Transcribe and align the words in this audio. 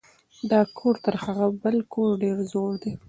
دا 0.51 0.59
کور 0.77 0.95
تر 1.05 1.15
هغه 1.23 1.45
بل 1.63 1.77
کور 1.93 2.09
ډېر 2.23 2.37
زوړ 2.51 2.71
دی. 2.83 2.91